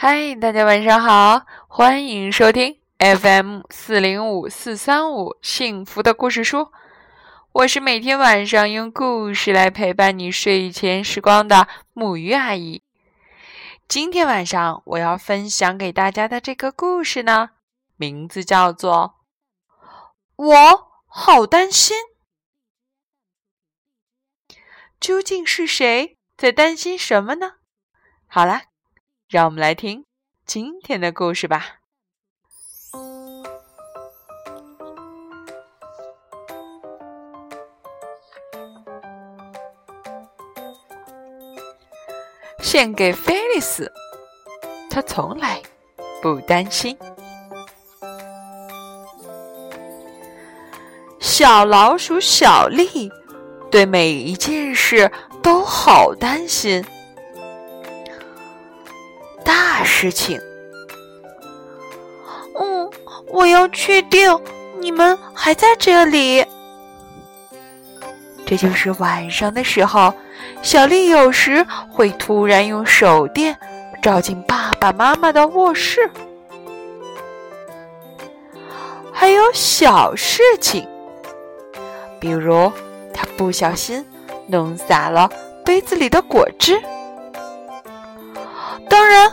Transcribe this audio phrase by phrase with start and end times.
[0.00, 6.70] 嗨，大家晚上好，欢迎收听 FM 四零五四三五幸福的故事书。
[7.50, 12.80] 我是每天晚上用故事来陪伴你睡前时光的木鱼阿姨。
[13.88, 17.50] 今天晚上我要分享给大家的这个故事呢，
[17.96, 19.16] 名字叫做
[20.36, 21.96] 《我好担心》。
[25.00, 27.54] 究竟是谁在担心什么呢？
[28.28, 28.62] 好了。
[29.30, 30.06] 让我们来听
[30.46, 31.80] 今天的故事吧。
[42.58, 43.92] 献给菲利斯，
[44.88, 45.60] 他从来
[46.22, 46.96] 不担心。
[51.20, 53.12] 小老鼠小丽
[53.70, 56.82] 对每一件事都好担心。
[60.00, 60.40] 事情，
[62.54, 62.88] 嗯，
[63.32, 64.40] 我要确定
[64.78, 66.46] 你们还在这里。
[68.46, 70.14] 这就是晚上的时候，
[70.62, 73.58] 小丽有时会突然用手电
[74.00, 76.08] 照进爸爸妈妈的卧室。
[79.12, 80.86] 还有小事情，
[82.20, 82.72] 比如
[83.12, 84.06] 她不小心
[84.46, 85.28] 弄洒了
[85.64, 86.80] 杯子里的果汁。
[88.88, 89.28] 当然。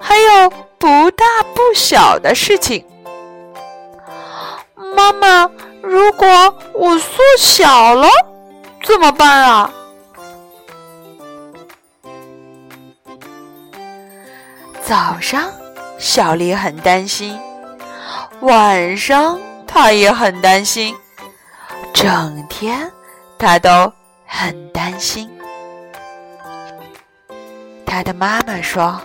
[0.00, 2.84] 还有不大不小的事情，
[4.96, 5.48] 妈妈，
[5.82, 6.26] 如果
[6.72, 8.08] 我缩小了
[8.82, 9.70] 怎么办啊？
[14.82, 15.48] 早上，
[15.98, 17.38] 小丽很担心；
[18.40, 20.94] 晚上，她也很担心；
[21.92, 22.90] 整天，
[23.38, 23.92] 她都
[24.26, 25.30] 很担心。
[27.86, 29.00] 她的妈妈说。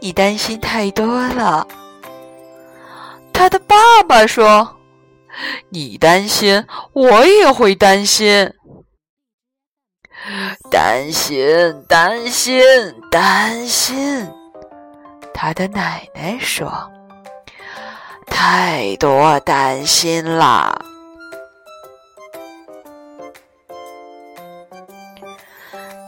[0.00, 1.66] 你担心太多了，
[3.32, 4.76] 他的爸爸说
[5.70, 8.52] ：“你担心，我也会担心。
[10.70, 12.62] 担心，担心，
[13.10, 14.28] 担心。”
[15.34, 16.90] 他的奶奶说
[18.26, 20.80] ：“太多担心了。”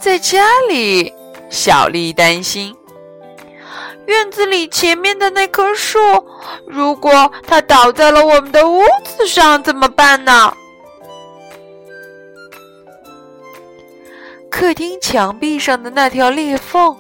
[0.01, 1.13] 在家里，
[1.51, 2.75] 小丽担心。
[4.09, 5.99] 院子里前面的那棵树，
[6.67, 10.51] 如果它倒在了我们的屋子上，怎么办呢？
[14.49, 16.97] 客厅墙壁上的那条裂缝，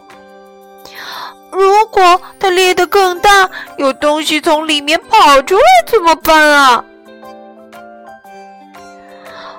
[1.50, 3.48] 如果它裂得更大，
[3.78, 6.84] 有东西从里面跑出来，怎么办啊？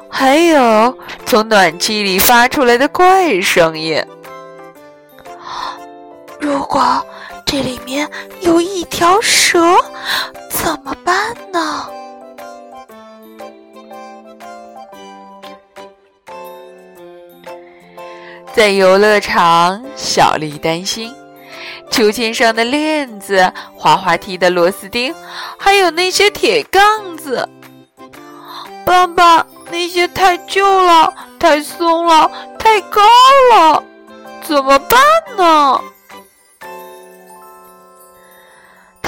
[0.07, 0.95] 还有
[1.25, 4.05] 从暖气里发出来的怪声音，
[6.39, 7.03] 如果。
[7.51, 8.07] 这里面
[8.41, 9.75] 有一条蛇，
[10.51, 11.89] 怎么办呢？
[18.53, 21.11] 在游乐场，小丽担心
[21.89, 25.11] 秋千上的链子、滑滑梯的螺丝钉，
[25.57, 27.49] 还有那些铁杠子。
[28.85, 33.01] 爸爸，那些太旧了，太松了，太高
[33.55, 33.83] 了，
[34.43, 35.01] 怎么办
[35.35, 35.81] 呢？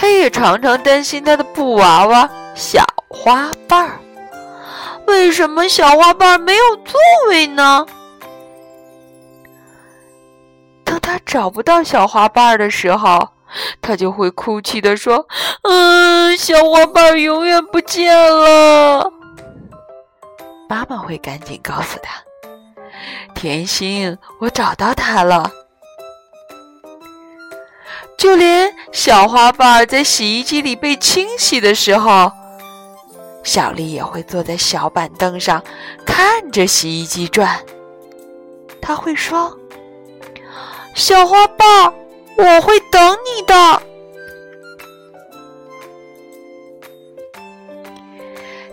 [0.02, 4.00] 他也常常担心他的布娃娃小花瓣儿。
[5.06, 7.86] 为什么小花瓣没有座位呢？
[10.84, 13.30] 当他找不到小花瓣的时候，
[13.80, 15.28] 他就会哭泣的说
[15.70, 19.08] ：“嗯，小花瓣永远不见了。”
[20.68, 22.16] 妈妈会赶紧告诉他
[23.36, 25.52] ：“甜心，我找到它了。”
[28.22, 32.32] 就连小花瓣在洗衣机里被清洗的时候，
[33.42, 35.64] 小丽也会坐在小板凳上
[36.06, 37.60] 看着洗衣机转。
[38.80, 39.58] 她会说
[40.94, 41.92] ：“小花瓣，
[42.38, 43.82] 我会等你的。”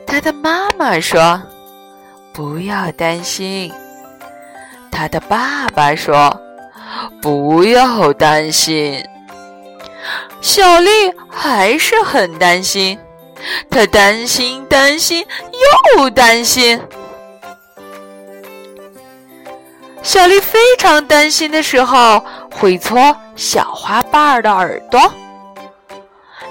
[0.06, 1.40] 他的妈妈说
[2.34, 3.72] ：“不要担心。”
[4.92, 6.38] 他的爸爸说
[7.22, 9.02] ：“不要担心。”
[10.40, 10.90] 小丽
[11.29, 12.99] 还是很担心，
[13.70, 15.26] 她担心、担心
[15.96, 16.81] 又担心。
[20.02, 22.25] 小丽非常担心的时候，
[22.55, 25.12] 会搓小花瓣儿的耳朵。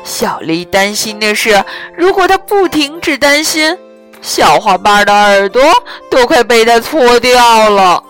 [0.04, 1.64] 小丽担心的是，
[1.96, 3.76] 如果她不停止担心，
[4.22, 5.64] 小花瓣的耳朵
[6.12, 8.04] 都快被她搓掉了。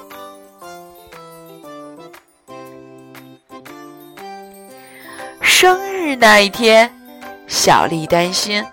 [5.59, 6.88] 生日那一天，
[7.48, 8.63] 小丽担心，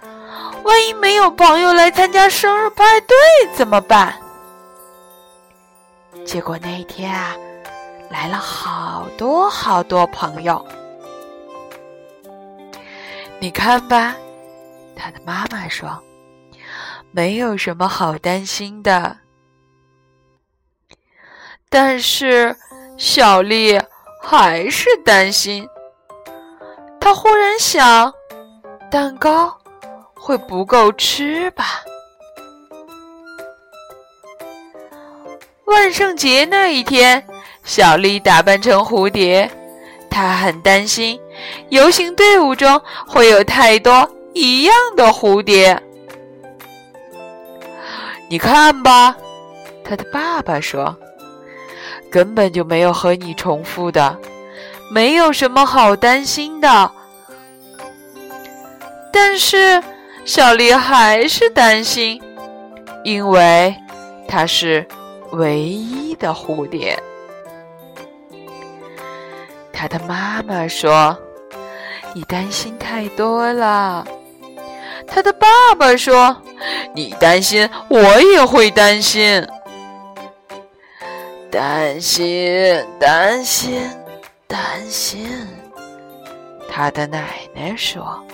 [0.65, 3.17] 万一没有朋友来参加生日派对
[3.55, 4.15] 怎么办？
[6.27, 7.35] 结果那一天啊，
[8.11, 10.63] 来了好多好多朋友。
[13.39, 14.15] 你看吧，
[14.95, 15.89] 他的妈妈说，
[17.13, 19.17] 没有什么好担心的。
[21.71, 22.55] 但是
[22.99, 23.81] 小丽
[24.23, 25.67] 还是担心。
[27.05, 28.11] 他忽然想，
[28.91, 29.55] 蛋糕
[30.15, 31.83] 会不够吃吧？
[35.67, 37.23] 万圣节那一天，
[37.63, 39.51] 小丽打扮成蝴蝶，
[40.09, 41.21] 她很担心
[41.69, 45.79] 游行队伍中会有太多一样的蝴蝶。
[48.31, 49.15] 你看吧，
[49.85, 50.97] 她的爸爸说，
[52.11, 54.19] 根本就没有和你重复的。
[54.91, 56.91] 没有什么好担心的，
[59.13, 59.83] 但是
[60.25, 62.23] 小丽还是担心，
[63.03, 63.75] 因为
[64.29, 64.87] 她是
[65.33, 66.97] 唯一的蝴蝶。
[69.73, 71.17] 她的妈妈说
[72.15, 74.07] ：“你担心太多了。”
[75.07, 76.37] 她的爸爸说
[76.95, 79.47] ：“你担心，我也会担心，
[81.51, 83.91] 担心，担心。”
[84.55, 85.49] 担心，
[86.71, 88.25] 他的奶奶说：“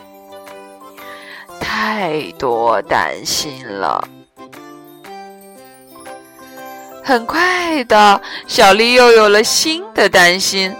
[1.59, 4.07] 太多担心了。”
[7.03, 10.77] 很快的，小丽又有了新的担心：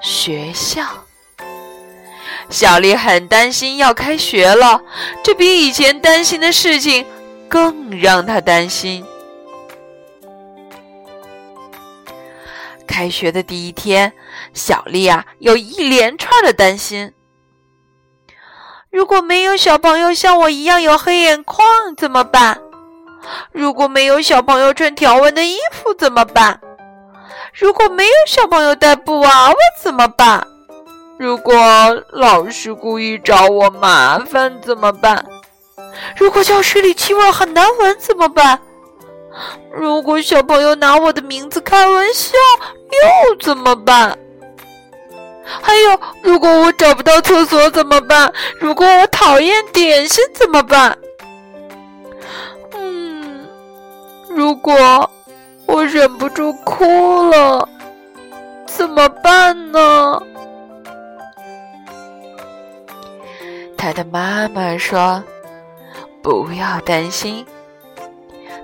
[0.00, 0.82] 学校。
[2.50, 4.82] 小丽很担心要开学了，
[5.22, 7.06] 这比以前担心的事情
[7.48, 9.06] 更让她担心。
[12.88, 14.12] 开学的第一天，
[14.58, 17.14] 小丽啊有一连串的担心。
[18.90, 21.66] 如果没有小朋友像我一样有黑眼眶
[21.96, 22.60] 怎么办？
[23.52, 26.60] 如果没有小朋友穿条纹的衣服怎么办？
[27.52, 30.46] 如果没有小朋友带布娃娃怎么办？
[31.18, 31.54] 如果
[32.10, 35.24] 老师故意找我麻烦怎么办？
[36.16, 38.58] 如果教室里气味很难闻怎么办？
[39.72, 42.32] 如果小朋友拿我的名字开玩笑，
[43.28, 44.18] 又怎么办？
[45.62, 48.32] 还有，如果我找不到厕所怎么办？
[48.58, 50.96] 如果我讨厌点心怎么办？
[52.74, 53.46] 嗯，
[54.28, 55.10] 如果
[55.66, 57.68] 我忍不住哭了，
[58.66, 60.22] 怎么办呢？
[63.76, 65.22] 他的妈妈说
[66.22, 67.46] ：“不要担心。”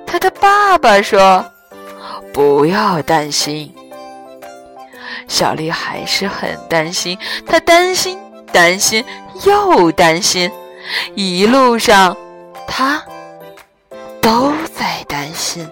[0.07, 1.45] 他的爸爸说
[2.35, 3.73] ：“不要担心。”
[5.29, 8.19] 小丽还是很担心，她担心、
[8.53, 9.05] 担心
[9.45, 10.51] 又担心，
[11.15, 12.17] 一路上
[12.67, 13.03] 她
[14.21, 15.69] 都在担心。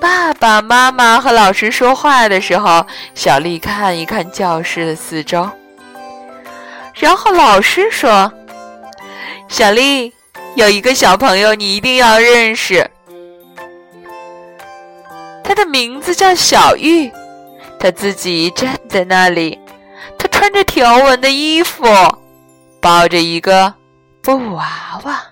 [0.00, 5.48] 爸爸妈妈和老师说话的时候，小丽看一看教室的四周，
[6.94, 8.32] 然后老师说。
[9.48, 10.12] 小丽，
[10.54, 12.88] 有一个小朋友你一定要认识，
[15.60, 17.12] 的名字叫小玉，
[17.78, 19.60] 她自己站在那里，
[20.18, 21.84] 她穿着条纹的衣服，
[22.80, 23.74] 抱着一个
[24.22, 25.22] 布娃娃。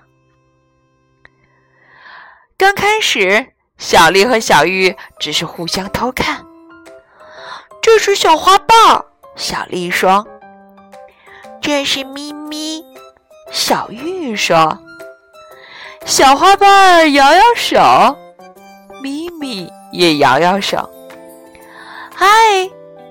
[2.58, 3.46] 刚开始，
[3.78, 6.44] 小丽和小玉只是互相偷看。
[7.80, 9.02] 这是小花瓣，
[9.34, 10.26] 小丽说
[11.62, 12.84] ：“这是咪咪。”
[13.50, 14.78] 小玉说
[16.04, 17.78] ：“小花瓣儿摇摇手，
[19.02, 20.88] 咪咪也摇摇手。”
[22.14, 22.26] 嗨，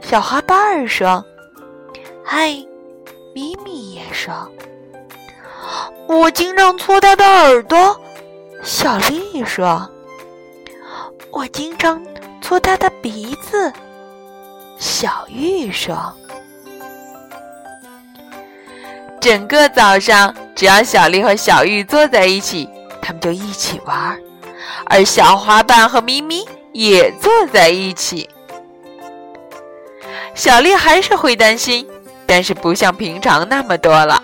[0.01, 1.23] 小花瓣儿说
[2.23, 2.49] ：“嗨，
[3.33, 4.33] 咪咪也说。”
[6.07, 7.99] 我经常搓它的耳朵，
[8.63, 9.89] 小丽说
[11.31, 12.01] ：“我经常
[12.41, 13.71] 搓它的鼻子。”
[14.79, 16.13] 小玉说。
[19.19, 22.69] 整个早上，只要小丽和小玉坐在一起，
[23.01, 24.17] 他们就一起玩儿
[24.85, 28.29] 而小花瓣和咪咪也坐在一起。
[30.35, 31.87] 小丽还是会担心，
[32.27, 34.21] 但是不像平常那么多了，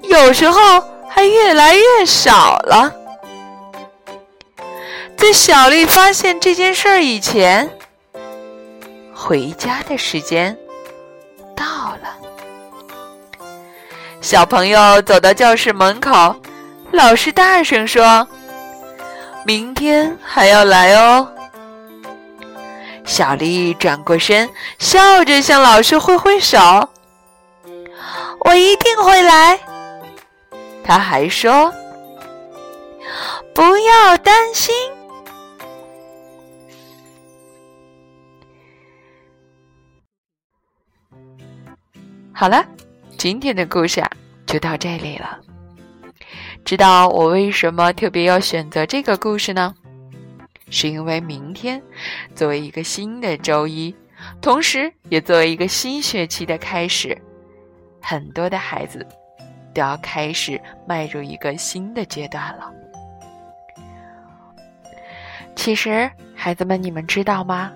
[0.00, 2.90] 有时候还越来越少了。
[5.14, 7.70] 在小丽发现这件事儿以前，
[9.14, 10.56] 回家的时间
[11.54, 11.64] 到
[12.02, 12.16] 了。
[14.22, 16.34] 小朋友走到教室门口，
[16.92, 18.26] 老师大声说
[19.44, 21.28] ：“明天还要来哦。”
[23.14, 26.58] 小丽转过身，笑着向老师挥挥手
[28.44, 29.56] ：“我一定会来。”
[30.82, 31.72] 他还说
[33.54, 34.74] ：“不要担心。”
[42.34, 42.66] 好了，
[43.16, 44.10] 今天的故事啊，
[44.44, 45.38] 就到这里了。
[46.64, 49.72] 知道我为什么特别要选择这个故事呢？
[50.74, 51.80] 是因为明天
[52.34, 53.94] 作为一个新的周一，
[54.40, 57.16] 同时也作为一个新学期的开始，
[58.02, 59.06] 很多的孩子
[59.72, 62.72] 都要开始迈入一个新的阶段了。
[65.54, 67.72] 其实，孩子们，你们知道吗？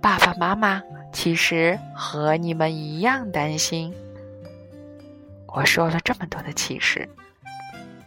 [0.00, 0.82] 爸爸妈妈。
[1.12, 3.94] 其实和你们一样担心。
[5.46, 7.08] 我说了这么多的启示，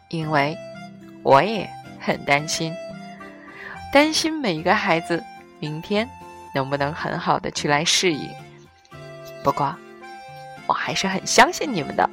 [0.09, 0.55] 因为
[1.23, 1.67] 我也
[1.99, 2.71] 很担心，
[3.91, 5.23] 担心每一个孩子
[5.59, 6.09] 明天
[6.53, 8.29] 能不能很好的去来适应。
[9.43, 9.75] 不过，
[10.67, 12.09] 我还是很相信你们的，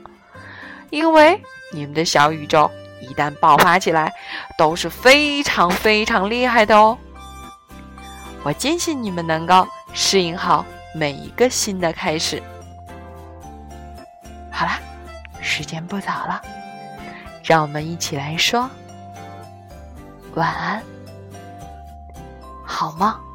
[0.90, 1.40] 因为
[1.72, 4.12] 你们的小宇宙一旦爆发起来，
[4.56, 6.96] 都是非常非常厉害的哦。
[8.42, 10.64] 我坚信你们能够适应好。
[10.94, 12.42] 每一个新的开始。
[14.50, 14.80] 好啦，
[15.42, 16.40] 时间不早了，
[17.44, 18.70] 让我们一起来说
[20.36, 20.82] 晚安，
[22.76, 23.25] 好吗？